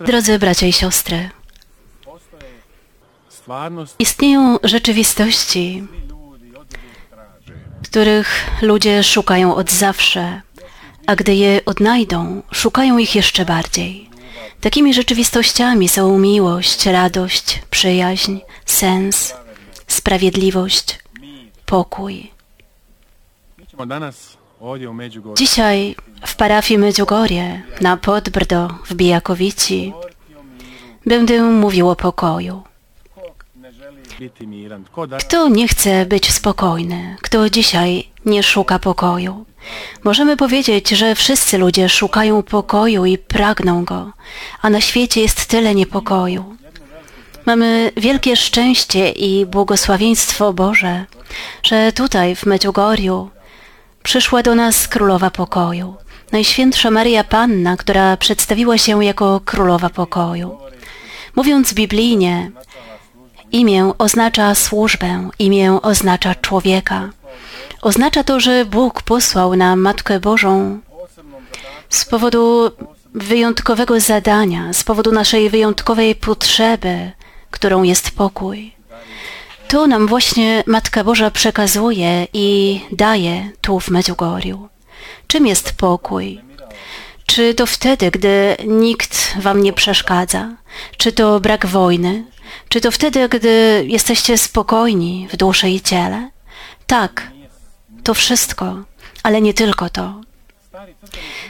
Drodzy 0.00 0.38
bracia 0.38 0.66
i 0.66 0.72
siostry, 0.72 1.30
istnieją 3.98 4.58
rzeczywistości, 4.62 5.86
których 7.82 8.50
ludzie 8.62 9.02
szukają 9.04 9.54
od 9.54 9.70
zawsze, 9.70 10.40
a 11.06 11.16
gdy 11.16 11.34
je 11.34 11.60
odnajdą, 11.64 12.42
szukają 12.52 12.98
ich 12.98 13.14
jeszcze 13.14 13.44
bardziej. 13.44 14.10
Takimi 14.60 14.94
rzeczywistościami 14.94 15.88
są 15.88 16.18
miłość, 16.18 16.86
radość, 16.86 17.62
przyjaźń, 17.70 18.38
sens, 18.66 19.34
sprawiedliwość, 19.86 20.98
pokój. 21.66 22.30
Dzisiaj 25.36 25.96
w 26.26 26.36
parafii 26.36 26.78
Medjugorje 26.78 27.62
na 27.80 27.96
Podbrdo 27.96 28.68
w 28.86 28.94
Bijakowici 28.94 29.92
będę 31.06 31.42
mówił 31.42 31.88
o 31.88 31.96
pokoju. 31.96 32.62
Kto 35.18 35.48
nie 35.48 35.68
chce 35.68 36.06
być 36.06 36.32
spokojny? 36.32 37.16
Kto 37.22 37.50
dzisiaj 37.50 38.08
nie 38.26 38.42
szuka 38.42 38.78
pokoju? 38.78 39.44
Możemy 40.04 40.36
powiedzieć, 40.36 40.90
że 40.90 41.14
wszyscy 41.14 41.58
ludzie 41.58 41.88
szukają 41.88 42.42
pokoju 42.42 43.04
i 43.04 43.18
pragną 43.18 43.84
go, 43.84 44.12
a 44.62 44.70
na 44.70 44.80
świecie 44.80 45.20
jest 45.20 45.46
tyle 45.46 45.74
niepokoju. 45.74 46.56
Mamy 47.46 47.92
wielkie 47.96 48.36
szczęście 48.36 49.10
i 49.10 49.46
błogosławieństwo 49.46 50.52
Boże, 50.52 51.04
że 51.62 51.92
tutaj 51.92 52.36
w 52.36 52.46
Medjugorju 52.46 53.30
przyszła 54.04 54.42
do 54.42 54.54
nas 54.54 54.88
Królowa 54.88 55.30
Pokoju, 55.30 55.94
Najświętsza 56.32 56.90
Maria 56.90 57.24
Panna, 57.24 57.76
która 57.76 58.16
przedstawiła 58.16 58.78
się 58.78 59.04
jako 59.04 59.40
Królowa 59.44 59.90
Pokoju. 59.90 60.58
Mówiąc 61.36 61.74
biblijnie, 61.74 62.50
Imię 63.52 63.92
oznacza 63.98 64.54
służbę, 64.54 65.30
imię 65.38 65.78
oznacza 65.82 66.34
człowieka. 66.34 67.10
Oznacza 67.82 68.24
to, 68.24 68.40
że 68.40 68.64
Bóg 68.64 69.02
posłał 69.02 69.56
nam 69.56 69.80
Matkę 69.80 70.20
Bożą 70.20 70.80
z 71.90 72.04
powodu 72.04 72.70
wyjątkowego 73.14 74.00
zadania, 74.00 74.72
z 74.72 74.84
powodu 74.84 75.12
naszej 75.12 75.50
wyjątkowej 75.50 76.14
potrzeby, 76.14 77.12
którą 77.50 77.82
jest 77.82 78.10
pokój. 78.10 78.74
To 79.68 79.86
nam 79.86 80.06
właśnie 80.06 80.64
Matka 80.66 81.04
Boża 81.04 81.30
przekazuje 81.30 82.26
i 82.32 82.80
daje 82.92 83.50
tu 83.60 83.80
w 83.80 83.88
Medjugorju. 83.90 84.68
Czym 85.26 85.46
jest 85.46 85.72
pokój? 85.72 86.40
Czy 87.26 87.54
to 87.54 87.66
wtedy, 87.66 88.10
gdy 88.10 88.56
nikt 88.66 89.34
wam 89.40 89.62
nie 89.62 89.72
przeszkadza? 89.72 90.56
Czy 90.96 91.12
to 91.12 91.40
brak 91.40 91.66
wojny? 91.66 92.24
Czy 92.68 92.80
to 92.80 92.90
wtedy, 92.90 93.28
gdy 93.28 93.84
jesteście 93.88 94.38
spokojni 94.38 95.28
w 95.32 95.36
duszy 95.36 95.68
i 95.68 95.80
ciele? 95.80 96.30
Tak, 96.86 97.30
to 98.04 98.14
wszystko, 98.14 98.74
ale 99.22 99.40
nie 99.40 99.54
tylko 99.54 99.90
to. 99.90 100.20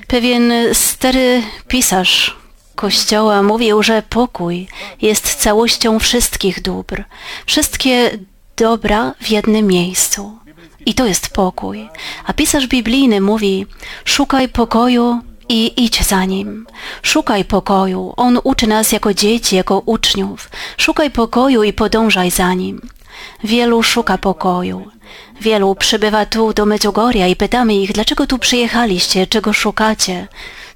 Pewien 0.06 0.52
stary 0.72 1.42
pisarz 1.68 2.36
Kościoła 2.74 3.42
mówił, 3.42 3.82
że 3.82 4.02
pokój 4.02 4.68
jest 5.02 5.34
całością 5.34 5.98
wszystkich 5.98 6.62
dóbr, 6.62 7.04
wszystkie 7.46 8.18
dobra 8.56 9.14
w 9.20 9.30
jednym 9.30 9.66
miejscu. 9.66 10.38
I 10.86 10.94
to 10.94 11.06
jest 11.06 11.28
pokój. 11.28 11.88
A 12.26 12.32
pisarz 12.32 12.66
biblijny 12.66 13.20
mówi: 13.20 13.66
Szukaj 14.04 14.48
pokoju 14.48 15.20
i 15.48 15.84
idź 15.84 16.02
za 16.02 16.24
nim. 16.24 16.66
Szukaj 17.02 17.44
pokoju. 17.44 18.14
On 18.16 18.38
uczy 18.44 18.66
nas 18.66 18.92
jako 18.92 19.14
dzieci, 19.14 19.56
jako 19.56 19.82
uczniów. 19.86 20.50
Szukaj 20.76 21.10
pokoju 21.10 21.62
i 21.62 21.72
podążaj 21.72 22.30
za 22.30 22.54
nim. 22.54 22.80
Wielu 23.44 23.82
szuka 23.82 24.18
pokoju. 24.18 24.86
Wielu 25.40 25.74
przybywa 25.74 26.26
tu 26.26 26.52
do 26.52 26.66
Medjugorja 26.66 27.26
i 27.26 27.36
pytamy 27.36 27.74
ich, 27.74 27.92
dlaczego 27.92 28.26
tu 28.26 28.38
przyjechaliście, 28.38 29.26
czego 29.26 29.52
szukacie, 29.52 30.28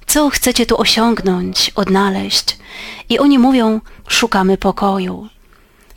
co 0.09 0.29
chcecie 0.29 0.65
tu 0.65 0.81
osiągnąć, 0.81 1.71
odnaleźć. 1.75 2.57
I 3.09 3.19
oni 3.19 3.39
mówią, 3.39 3.81
szukamy 4.07 4.57
pokoju. 4.57 5.27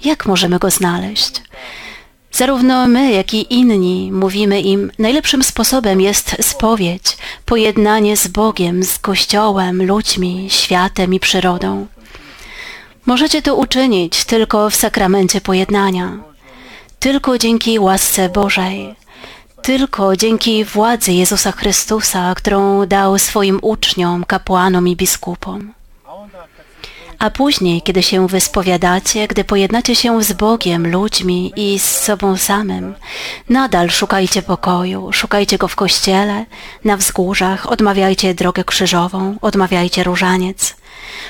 Jak 0.05 0.27
możemy 0.27 0.59
go 0.59 0.71
znaleźć? 0.71 1.43
Zarówno 2.33 2.89
my, 2.89 3.13
jak 3.13 3.35
i 3.35 3.55
inni 3.55 4.13
mówimy 4.13 4.61
im, 4.61 4.91
najlepszym 4.99 5.43
sposobem 5.43 6.01
jest 6.01 6.37
spowiedź, 6.41 7.17
pojednanie 7.45 8.17
z 8.17 8.29
Bogiem, 8.29 8.85
z 8.85 8.99
Kościołem, 8.99 9.87
ludźmi, 9.87 10.47
światem 10.51 11.15
i 11.15 11.21
przyrodą. 11.21 11.87
Możecie 13.07 13.43
to 13.43 13.57
uczynić 13.57 14.25
tylko 14.25 14.71
w 14.71 14.75
sakramencie 14.75 15.41
pojednania, 15.41 16.19
tylko 16.99 17.39
dzięki 17.39 17.79
łasce 17.79 18.29
Bożej, 18.29 18.95
tylko 19.63 20.17
dzięki 20.17 20.65
władzy 20.65 21.13
Jezusa 21.13 21.53
Chrystusa, 21.53 22.35
którą 22.35 22.87
dał 22.87 23.19
swoim 23.19 23.59
uczniom, 23.63 24.25
kapłanom 24.25 24.89
i 24.89 24.97
biskupom. 24.97 25.73
A 27.23 27.31
później, 27.31 27.83
kiedy 27.83 28.03
się 28.03 28.29
wyspowiadacie, 28.29 29.29
gdy 29.29 29.45
pojednacie 29.45 29.97
się 29.97 30.23
z 30.23 30.33
Bogiem, 30.33 30.91
ludźmi 30.91 31.53
i 31.57 31.79
z 31.79 31.85
sobą 31.85 32.37
samym, 32.37 32.95
nadal 33.49 33.91
szukajcie 33.91 34.43
pokoju, 34.43 35.13
szukajcie 35.13 35.59
go 35.59 35.69
w 35.69 35.77
kościele, 35.77 36.45
na 36.85 36.97
wzgórzach, 36.97 37.73
odmawiajcie 37.73 38.35
drogę 38.35 38.65
krzyżową, 38.65 39.37
odmawiajcie 39.41 40.05
różaniec. 40.05 40.77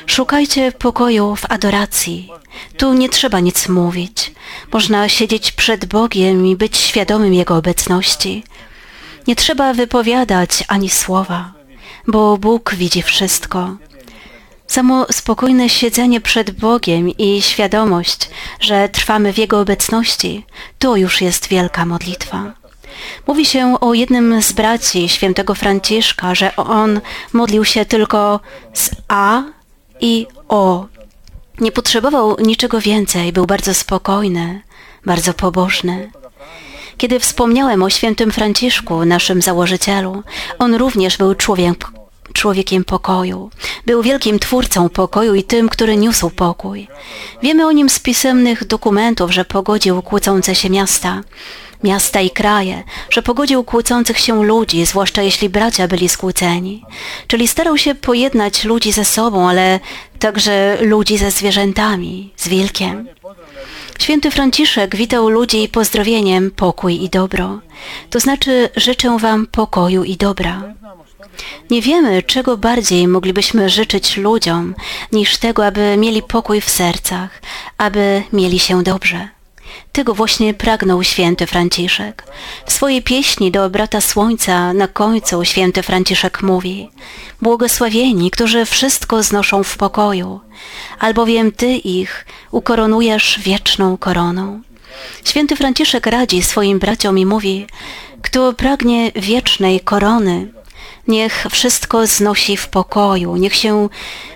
Szukajcie 0.06 0.72
pokoju 0.72 1.36
w 1.36 1.44
adoracji. 1.48 2.30
Tu 2.76 2.94
nie 2.94 3.08
trzeba 3.08 3.40
nic 3.40 3.68
mówić. 3.68 4.32
Można 4.72 5.08
siedzieć 5.08 5.52
przed 5.52 5.84
Bogiem 5.84 6.46
i 6.46 6.56
być 6.56 6.76
świadomym 6.76 7.34
Jego 7.34 7.56
obecności. 7.56 8.44
Nie 9.26 9.36
trzeba 9.36 9.74
wypowiadać 9.74 10.64
ani 10.68 10.90
słowa, 10.90 11.52
bo 12.06 12.38
Bóg 12.38 12.74
widzi 12.74 13.02
wszystko. 13.02 13.76
Samo 14.72 15.06
spokojne 15.10 15.68
siedzenie 15.68 16.20
przed 16.20 16.50
Bogiem 16.50 17.08
i 17.08 17.42
świadomość, 17.42 18.30
że 18.60 18.88
trwamy 18.88 19.32
w 19.32 19.38
Jego 19.38 19.60
obecności, 19.60 20.46
to 20.78 20.96
już 20.96 21.20
jest 21.20 21.48
wielka 21.48 21.86
modlitwa. 21.86 22.52
Mówi 23.26 23.46
się 23.46 23.80
o 23.80 23.94
jednym 23.94 24.42
z 24.42 24.52
braci 24.52 25.08
świętego 25.08 25.54
Franciszka, 25.54 26.34
że 26.34 26.56
on 26.56 27.00
modlił 27.32 27.64
się 27.64 27.84
tylko 27.84 28.40
z 28.74 28.90
A 29.08 29.42
i 30.00 30.26
O. 30.48 30.86
Nie 31.60 31.72
potrzebował 31.72 32.36
niczego 32.40 32.80
więcej, 32.80 33.32
był 33.32 33.46
bardzo 33.46 33.74
spokojny, 33.74 34.62
bardzo 35.06 35.34
pobożny. 35.34 36.10
Kiedy 36.98 37.20
wspomniałem 37.20 37.82
o 37.82 37.90
świętym 37.90 38.32
Franciszku, 38.32 39.04
naszym 39.04 39.42
założycielu, 39.42 40.22
on 40.58 40.74
również 40.74 41.16
był 41.16 41.34
człowiek, 41.34 42.01
człowiekiem 42.32 42.84
pokoju. 42.84 43.50
Był 43.86 44.02
wielkim 44.02 44.38
twórcą 44.38 44.88
pokoju 44.88 45.34
i 45.34 45.44
tym, 45.44 45.68
który 45.68 45.96
niósł 45.96 46.30
pokój. 46.30 46.88
Wiemy 47.42 47.66
o 47.66 47.72
nim 47.72 47.90
z 47.90 47.98
pisemnych 47.98 48.66
dokumentów, 48.66 49.30
że 49.30 49.44
pogodził 49.44 50.02
kłócące 50.02 50.54
się 50.54 50.70
miasta, 50.70 51.22
miasta 51.84 52.20
i 52.20 52.30
kraje, 52.30 52.82
że 53.10 53.22
pogodził 53.22 53.64
kłócących 53.64 54.18
się 54.18 54.44
ludzi, 54.44 54.86
zwłaszcza 54.86 55.22
jeśli 55.22 55.48
bracia 55.48 55.88
byli 55.88 56.08
skłóceni. 56.08 56.84
Czyli 57.26 57.48
starał 57.48 57.78
się 57.78 57.94
pojednać 57.94 58.64
ludzi 58.64 58.92
ze 58.92 59.04
sobą, 59.04 59.48
ale 59.48 59.80
także 60.18 60.78
ludzi 60.80 61.18
ze 61.18 61.30
zwierzętami, 61.30 62.32
z 62.36 62.48
wilkiem. 62.48 63.08
Święty 63.98 64.30
Franciszek 64.30 64.96
witał 64.96 65.28
ludzi 65.28 65.68
pozdrowieniem 65.68 66.50
pokój 66.50 67.04
i 67.04 67.08
dobro. 67.08 67.60
To 68.10 68.20
znaczy 68.20 68.68
życzę 68.76 69.18
wam 69.18 69.46
pokoju 69.46 70.04
i 70.04 70.16
dobra. 70.16 70.74
Nie 71.70 71.82
wiemy, 71.82 72.22
czego 72.22 72.56
bardziej 72.56 73.08
moglibyśmy 73.08 73.68
życzyć 73.68 74.16
ludziom, 74.16 74.74
niż 75.12 75.38
tego, 75.38 75.66
aby 75.66 75.96
mieli 75.96 76.22
pokój 76.22 76.60
w 76.60 76.70
sercach, 76.70 77.42
aby 77.78 78.22
mieli 78.32 78.58
się 78.58 78.82
dobrze. 78.82 79.28
Tego 79.92 80.14
właśnie 80.14 80.54
pragnął 80.54 81.04
święty 81.04 81.46
Franciszek. 81.46 82.24
W 82.66 82.72
swojej 82.72 83.02
pieśni 83.02 83.50
do 83.50 83.70
brata 83.70 84.00
Słońca 84.00 84.72
na 84.72 84.88
końcu 84.88 85.44
święty 85.44 85.82
Franciszek 85.82 86.42
mówi 86.42 86.90
Błogosławieni, 87.42 88.30
którzy 88.30 88.66
wszystko 88.66 89.22
znoszą 89.22 89.62
w 89.64 89.76
pokoju, 89.76 90.40
albowiem 90.98 91.52
Ty 91.52 91.66
ich 91.72 92.26
ukoronujesz 92.50 93.40
wieczną 93.42 93.96
koroną. 93.96 94.62
Święty 95.24 95.56
Franciszek 95.56 96.06
radzi 96.06 96.42
swoim 96.42 96.78
braciom 96.78 97.18
i 97.18 97.26
mówi 97.26 97.66
Kto 98.22 98.52
pragnie 98.52 99.12
wiecznej 99.14 99.80
korony, 99.80 100.52
Niech 101.08 101.46
wszystko 101.50 102.06
znosi 102.06 102.56
w 102.56 102.68
pokoju, 102.68 103.36
niech 103.36 103.54
się 103.54 103.88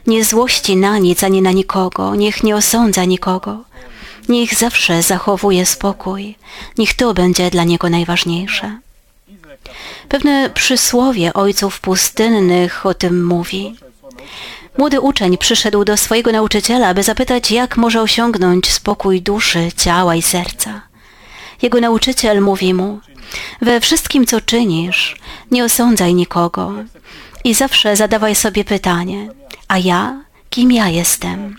nie 0.06 0.24
złości 0.24 0.76
na 0.76 0.98
nic 0.98 1.24
ani 1.24 1.42
na 1.42 1.52
nikogo, 1.52 2.14
niech 2.14 2.42
nie 2.42 2.56
osądza 2.56 3.04
nikogo. 3.04 3.64
Niech 4.28 4.54
zawsze 4.54 5.02
zachowuje 5.02 5.66
spokój, 5.66 6.34
niech 6.78 6.94
to 6.94 7.14
będzie 7.14 7.50
dla 7.50 7.64
niego 7.64 7.90
najważniejsze. 7.90 8.78
Pewne 10.08 10.50
przysłowie 10.50 11.32
ojców 11.34 11.80
pustynnych 11.80 12.86
o 12.86 12.94
tym 12.94 13.26
mówi. 13.26 13.76
Młody 14.78 15.00
uczeń 15.00 15.38
przyszedł 15.38 15.84
do 15.84 15.96
swojego 15.96 16.32
nauczyciela, 16.32 16.88
aby 16.88 17.02
zapytać, 17.02 17.50
jak 17.50 17.76
może 17.76 18.02
osiągnąć 18.02 18.72
spokój 18.72 19.22
duszy, 19.22 19.68
ciała 19.76 20.14
i 20.14 20.22
serca. 20.22 20.82
Jego 21.62 21.80
nauczyciel 21.80 22.40
mówi 22.40 22.74
mu: 22.74 23.00
We 23.62 23.80
wszystkim, 23.80 24.26
co 24.26 24.40
czynisz, 24.40 25.16
nie 25.50 25.64
osądzaj 25.64 26.14
nikogo 26.14 26.72
i 27.44 27.54
zawsze 27.54 27.96
zadawaj 27.96 28.34
sobie 28.34 28.64
pytanie: 28.64 29.28
A 29.68 29.78
ja? 29.78 30.24
Kim 30.50 30.72
ja 30.72 30.88
jestem? 30.88 31.56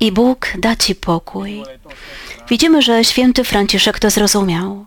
I 0.00 0.12
Bóg 0.12 0.52
da 0.58 0.76
ci 0.76 0.94
pokój. 0.94 1.62
Widzimy, 2.48 2.82
że 2.82 3.04
święty 3.04 3.44
Franciszek 3.44 3.98
to 3.98 4.10
zrozumiał. 4.10 4.86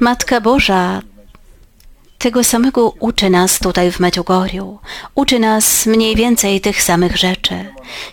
Matka 0.00 0.40
Boża 0.40 1.02
tego 2.24 2.44
samego 2.44 2.94
uczy 3.00 3.30
nas 3.30 3.58
tutaj 3.58 3.92
w 3.92 4.00
Medjugorju. 4.00 4.78
Uczy 5.14 5.38
nas 5.38 5.86
mniej 5.86 6.16
więcej 6.16 6.60
tych 6.60 6.82
samych 6.82 7.16
rzeczy. 7.16 7.54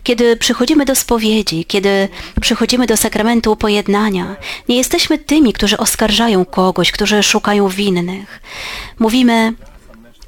Kiedy 0.04 0.36
przychodzimy 0.38 0.86
do 0.86 0.96
spowiedzi, 0.96 1.66
kiedy 1.66 2.10
przychodzimy 2.42 2.88
do 2.88 2.98
sakramentu 2.98 3.56
pojednania, 3.56 4.36
nie 4.70 4.78
jesteśmy 4.78 5.18
tymi, 5.18 5.54
którzy 5.54 5.78
oskarżają 5.78 6.46
kogoś, 6.46 6.92
którzy 6.92 7.24
szukają 7.24 7.70
winnych. 7.70 8.42
Mówimy, 9.00 9.54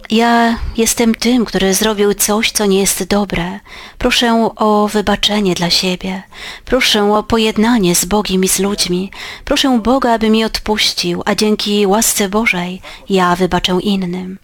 ja 0.09 0.57
jestem 0.77 1.15
tym, 1.15 1.45
który 1.45 1.73
zrobił 1.73 2.13
coś, 2.13 2.51
co 2.51 2.65
nie 2.65 2.79
jest 2.79 3.03
dobre. 3.03 3.59
Proszę 3.97 4.49
o 4.55 4.87
wybaczenie 4.87 5.55
dla 5.55 5.69
siebie. 5.69 6.23
Proszę 6.65 7.13
o 7.13 7.23
pojednanie 7.23 7.95
z 7.95 8.05
Bogiem 8.05 8.43
i 8.43 8.47
z 8.47 8.59
ludźmi. 8.59 9.11
Proszę 9.45 9.79
Boga, 9.83 10.13
aby 10.13 10.29
mi 10.29 10.45
odpuścił, 10.45 11.21
a 11.25 11.35
dzięki 11.35 11.87
łasce 11.87 12.29
Bożej 12.29 12.81
ja 13.09 13.35
wybaczę 13.35 13.77
innym. 13.81 14.37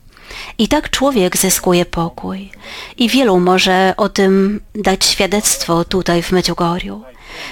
I 0.57 0.67
tak 0.67 0.89
człowiek 0.89 1.37
zyskuje 1.37 1.85
pokój. 1.85 2.51
I 2.97 3.09
wielu 3.09 3.39
może 3.39 3.93
o 3.97 4.09
tym 4.09 4.61
dać 4.75 5.05
świadectwo 5.05 5.85
tutaj 5.85 6.23
w 6.23 6.31
Medjugorju. 6.31 7.03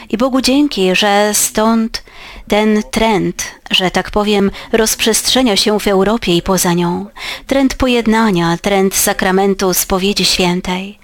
I 0.10 0.18
Bogu 0.18 0.42
dzięki, 0.42 0.96
że 0.96 1.32
stąd 1.34 2.04
ten 2.48 2.84
trend, 2.92 3.44
że 3.72 3.92
tak 3.92 4.12
powiem, 4.12 4.52
rozprzestrzenia 4.72 5.56
się 5.56 5.80
w 5.80 5.88
Europie 5.88 6.38
i 6.38 6.42
poza 6.42 6.74
nią. 6.74 7.06
Trend 7.48 7.76
pojednania, 7.76 8.58
trend 8.58 8.96
sakramentu 8.96 9.74
spowiedzi 9.74 10.26
świętej. 10.26 11.00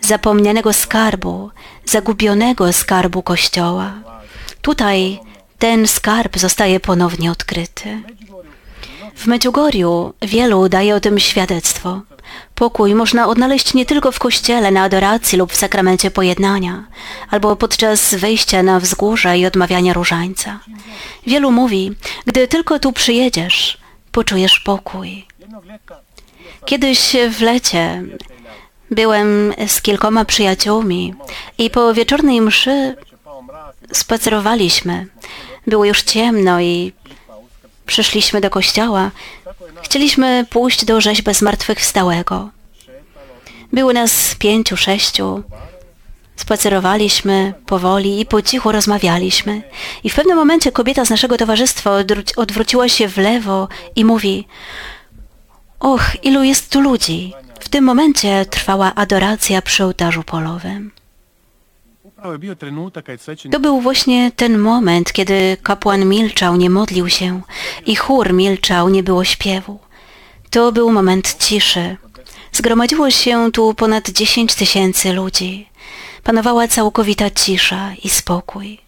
Zapomnianego 0.00 0.72
skarbu, 0.72 1.50
zagubionego 1.84 2.72
skarbu 2.72 3.22
Kościoła. 3.22 3.92
Tutaj 4.62 5.20
ten 5.58 5.88
skarb 5.88 6.38
zostaje 6.38 6.80
ponownie 6.80 7.30
odkryty. 7.30 8.02
W 9.14 9.26
Medjugorju 9.26 10.12
wielu 10.22 10.68
daje 10.68 10.94
o 10.94 11.00
tym 11.00 11.18
świadectwo. 11.18 12.00
Pokój 12.54 12.94
można 12.94 13.28
odnaleźć 13.28 13.74
nie 13.74 13.86
tylko 13.86 14.12
w 14.12 14.18
kościele 14.18 14.70
na 14.70 14.82
adoracji 14.82 15.38
lub 15.38 15.52
w 15.52 15.56
sakramencie 15.56 16.10
pojednania, 16.10 16.84
albo 17.30 17.56
podczas 17.56 18.14
wejścia 18.14 18.62
na 18.62 18.80
wzgórze 18.80 19.38
i 19.38 19.46
odmawiania 19.46 19.92
różańca. 19.92 20.60
Wielu 21.26 21.50
mówi, 21.52 21.92
gdy 22.26 22.48
tylko 22.48 22.78
tu 22.78 22.92
przyjedziesz, 22.92 23.78
poczujesz 24.12 24.60
pokój. 24.60 25.26
Kiedyś 26.64 27.16
w 27.30 27.40
lecie 27.40 28.02
byłem 28.90 29.54
z 29.66 29.82
kilkoma 29.82 30.24
przyjaciółmi 30.24 31.14
i 31.58 31.70
po 31.70 31.94
wieczornej 31.94 32.40
mszy 32.40 32.96
spacerowaliśmy. 33.92 35.06
Było 35.66 35.84
już 35.84 36.02
ciemno 36.02 36.60
i 36.60 36.92
przyszliśmy 37.86 38.40
do 38.40 38.50
kościoła. 38.50 39.10
Chcieliśmy 39.82 40.46
pójść 40.50 40.84
do 40.84 41.00
rzeźby 41.00 41.34
zmartwychwstałego. 41.34 42.50
Było 43.72 43.92
nas 43.92 44.34
pięciu, 44.38 44.76
sześciu. 44.76 45.42
Spacerowaliśmy 46.36 47.54
powoli 47.66 48.20
i 48.20 48.26
po 48.26 48.42
cichu 48.42 48.72
rozmawialiśmy. 48.72 49.62
I 50.04 50.10
w 50.10 50.14
pewnym 50.14 50.36
momencie 50.36 50.72
kobieta 50.72 51.04
z 51.04 51.10
naszego 51.10 51.36
towarzystwa 51.36 51.90
odwróciła 52.36 52.88
się 52.88 53.08
w 53.08 53.16
lewo 53.18 53.68
i 53.96 54.04
mówi 54.04 54.46
Och, 55.80 56.24
ilu 56.24 56.42
jest 56.42 56.72
tu 56.72 56.80
ludzi. 56.80 57.32
W 57.60 57.68
tym 57.68 57.84
momencie 57.84 58.46
trwała 58.46 58.94
adoracja 58.94 59.62
przy 59.62 59.84
ołtarzu 59.84 60.22
polowym. 60.22 60.90
To 63.50 63.60
był 63.60 63.80
właśnie 63.80 64.32
ten 64.36 64.58
moment, 64.58 65.12
kiedy 65.12 65.56
kapłan 65.62 66.04
milczał, 66.04 66.56
nie 66.56 66.70
modlił 66.70 67.08
się 67.08 67.40
i 67.86 67.96
chór 67.96 68.32
milczał, 68.32 68.88
nie 68.88 69.02
było 69.02 69.24
śpiewu. 69.24 69.78
To 70.50 70.72
był 70.72 70.92
moment 70.92 71.36
ciszy. 71.38 71.96
Zgromadziło 72.52 73.10
się 73.10 73.52
tu 73.52 73.74
ponad 73.74 74.10
dziesięć 74.10 74.54
tysięcy 74.54 75.12
ludzi. 75.12 75.68
Panowała 76.24 76.68
całkowita 76.68 77.30
cisza 77.30 77.92
i 78.04 78.08
spokój. 78.08 78.78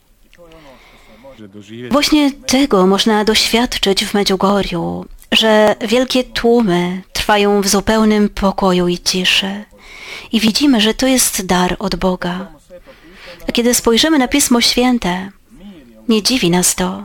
Właśnie 1.91 2.33
tego 2.33 2.87
można 2.87 3.25
doświadczyć 3.25 4.05
w 4.05 4.15
Medjugorju, 4.15 5.07
że 5.33 5.77
wielkie 5.89 6.25
tłumy 6.25 7.03
trwają 7.13 7.61
w 7.61 7.69
zupełnym 7.69 8.29
pokoju 8.29 8.89
i 8.89 8.99
ciszy. 8.99 9.65
I 10.33 10.41
widzimy, 10.41 10.81
że 10.81 10.95
to 10.95 11.07
jest 11.07 11.47
dar 11.47 11.77
od 11.79 11.97
Boga. 11.97 12.47
A 13.49 13.53
kiedy 13.53 13.75
spojrzymy 13.75 14.19
na 14.19 14.29
Pismo 14.29 14.61
Święte, 14.61 15.31
nie 16.09 16.23
dziwi 16.23 16.51
nas 16.51 16.75
to. 16.75 17.05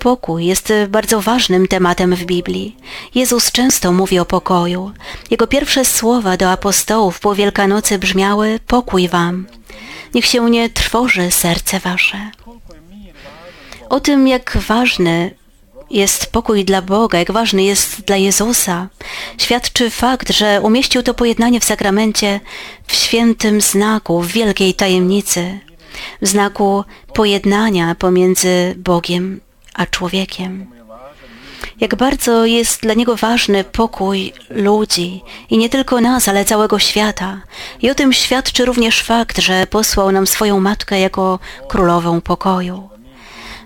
Pokój 0.00 0.46
jest 0.46 0.72
bardzo 0.88 1.20
ważnym 1.20 1.68
tematem 1.68 2.14
w 2.14 2.24
Biblii. 2.24 2.76
Jezus 3.14 3.52
często 3.52 3.92
mówi 3.92 4.18
o 4.18 4.24
pokoju. 4.24 4.92
Jego 5.30 5.46
pierwsze 5.46 5.84
słowa 5.84 6.36
do 6.36 6.50
apostołów 6.50 7.20
po 7.20 7.34
Wielkanocy 7.34 7.98
brzmiały 7.98 8.60
pokój 8.66 9.08
wam. 9.08 9.46
Niech 10.14 10.26
się 10.26 10.50
nie 10.50 10.70
trwoży 10.70 11.30
serce 11.30 11.80
wasze. 11.80 12.30
O 13.88 14.00
tym, 14.00 14.28
jak 14.28 14.58
ważny 14.68 15.34
jest 15.90 16.26
pokój 16.26 16.64
dla 16.64 16.82
Boga, 16.82 17.18
jak 17.18 17.32
ważny 17.32 17.62
jest 17.62 18.00
dla 18.00 18.16
Jezusa, 18.16 18.88
świadczy 19.38 19.90
fakt, 19.90 20.32
że 20.32 20.60
umieścił 20.60 21.02
to 21.02 21.14
pojednanie 21.14 21.60
w 21.60 21.64
sakramencie 21.64 22.40
w 22.86 22.94
świętym 22.94 23.60
znaku, 23.60 24.20
w 24.20 24.32
wielkiej 24.32 24.74
tajemnicy, 24.74 25.58
w 26.22 26.28
znaku 26.28 26.84
pojednania 27.14 27.94
pomiędzy 27.94 28.74
Bogiem 28.78 29.40
a 29.74 29.86
człowiekiem. 29.86 30.66
Jak 31.80 31.94
bardzo 31.94 32.44
jest 32.46 32.82
dla 32.82 32.94
Niego 32.94 33.16
ważny 33.16 33.64
pokój 33.64 34.32
ludzi 34.50 35.22
i 35.50 35.58
nie 35.58 35.68
tylko 35.68 36.00
nas, 36.00 36.28
ale 36.28 36.44
całego 36.44 36.78
świata. 36.78 37.40
I 37.82 37.90
o 37.90 37.94
tym 37.94 38.12
świadczy 38.12 38.64
również 38.64 39.02
fakt, 39.02 39.38
że 39.38 39.66
posłał 39.66 40.12
nam 40.12 40.26
swoją 40.26 40.60
Matkę 40.60 41.00
jako 41.00 41.38
królową 41.68 42.20
pokoju. 42.20 42.88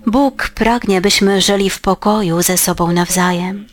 Bóg 0.07 0.49
pragnie, 0.55 1.01
byśmy 1.01 1.41
żyli 1.41 1.71
w 1.71 1.81
pokoju 1.81 2.43
ze 2.43 2.59
sobą 2.59 2.93
nawzajem. 2.93 3.67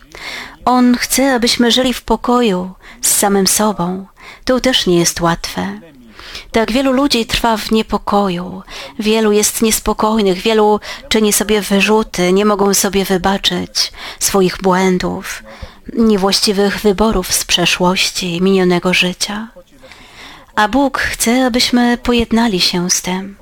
On 0.66 0.98
chce, 0.98 1.34
abyśmy 1.34 1.72
żyli 1.72 1.94
w 1.94 2.02
pokoju 2.02 2.72
z 3.02 3.12
samym 3.12 3.48
sobą. 3.48 4.06
To 4.46 4.60
też 4.60 4.88
nie 4.88 5.00
jest 5.00 5.22
łatwe. 5.22 5.80
Tak 6.52 6.72
wielu 6.72 6.92
ludzi 6.92 7.26
trwa 7.26 7.58
w 7.58 7.72
niepokoju, 7.72 8.62
wielu 9.00 9.32
jest 9.32 9.62
niespokojnych, 9.62 10.38
wielu 10.38 10.80
czyni 11.10 11.34
sobie 11.34 11.62
wyrzuty, 11.62 12.34
nie 12.34 12.46
mogą 12.46 12.74
sobie 12.74 13.06
wybaczyć 13.06 13.92
swoich 14.20 14.58
błędów, 14.62 15.44
niewłaściwych 15.94 16.80
wyborów 16.80 17.34
z 17.34 17.46
przeszłości, 17.46 18.42
minionego 18.42 18.94
życia. 18.94 19.48
A 20.56 20.68
Bóg 20.68 21.00
chce, 21.00 21.46
abyśmy 21.46 21.98
pojednali 21.98 22.60
się 22.60 22.90
z 22.90 23.02
tym. 23.02 23.38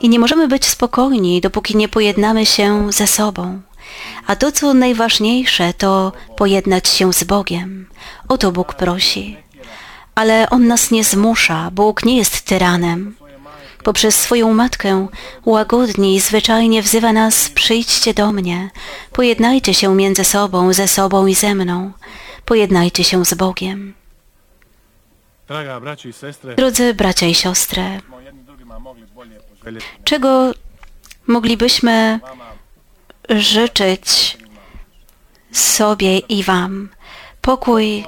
I 0.00 0.08
nie 0.08 0.18
możemy 0.18 0.48
być 0.48 0.64
spokojni, 0.66 1.40
dopóki 1.40 1.76
nie 1.76 1.88
pojednamy 1.88 2.46
się 2.46 2.92
ze 2.92 3.06
sobą. 3.06 3.60
A 4.26 4.36
to, 4.36 4.52
co 4.52 4.74
najważniejsze, 4.74 5.74
to 5.74 6.12
pojednać 6.36 6.88
się 6.88 7.12
z 7.12 7.24
Bogiem. 7.24 7.88
O 8.28 8.38
to 8.38 8.52
Bóg 8.52 8.74
prosi. 8.74 9.43
Ale 10.14 10.50
On 10.50 10.66
nas 10.66 10.90
nie 10.90 11.04
zmusza, 11.04 11.70
Bóg 11.70 12.04
nie 12.04 12.16
jest 12.16 12.42
tyranem. 12.42 13.16
Poprzez 13.84 14.16
swoją 14.16 14.54
matkę 14.54 15.06
łagodnie 15.44 16.14
i 16.14 16.20
zwyczajnie 16.20 16.82
wzywa 16.82 17.12
nas, 17.12 17.48
przyjdźcie 17.48 18.14
do 18.14 18.32
mnie, 18.32 18.70
pojednajcie 19.12 19.74
się 19.74 19.94
między 19.94 20.24
sobą, 20.24 20.72
ze 20.72 20.88
sobą 20.88 21.26
i 21.26 21.34
ze 21.34 21.54
mną, 21.54 21.92
pojednajcie 22.44 23.04
się 23.04 23.24
z 23.24 23.34
Bogiem. 23.34 23.94
Drodzy 26.56 26.94
bracia 26.94 27.26
i 27.26 27.34
siostry, 27.34 28.00
czego 30.04 30.52
moglibyśmy 31.26 32.20
życzyć 33.28 34.38
sobie 35.52 36.18
i 36.18 36.42
Wam? 36.42 36.88
Pokój 37.40 38.04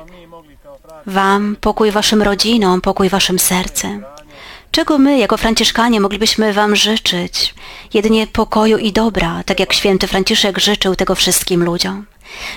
Wam, 1.06 1.56
pokój 1.60 1.90
Waszym 1.90 2.22
rodzinom, 2.22 2.80
pokój 2.80 3.08
Waszym 3.08 3.38
sercem. 3.38 4.04
Czego 4.70 4.98
my, 4.98 5.18
jako 5.18 5.36
Franciszkanie, 5.36 6.00
moglibyśmy 6.00 6.52
Wam 6.52 6.76
życzyć? 6.76 7.54
Jedynie 7.94 8.26
pokoju 8.26 8.78
i 8.78 8.92
dobra, 8.92 9.42
tak 9.44 9.60
jak 9.60 9.72
święty 9.72 10.06
Franciszek 10.06 10.58
życzył 10.58 10.96
tego 10.96 11.14
wszystkim 11.14 11.64
ludziom. 11.64 12.06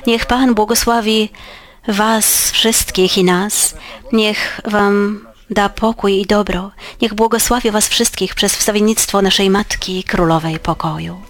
Niech 0.07 0.25
Pan 0.25 0.53
błogosławi 0.55 1.29
Was 1.87 2.51
wszystkich 2.51 3.17
i 3.17 3.23
nas. 3.23 3.75
Niech 4.11 4.61
Wam 4.65 5.25
da 5.49 5.69
pokój 5.69 6.21
i 6.21 6.25
dobro. 6.25 6.71
Niech 7.01 7.13
błogosławi 7.13 7.71
Was 7.71 7.87
wszystkich 7.87 8.35
przez 8.35 8.55
wstawiennictwo 8.55 9.21
naszej 9.21 9.49
Matki 9.49 10.03
Królowej 10.03 10.59
Pokoju. 10.59 11.21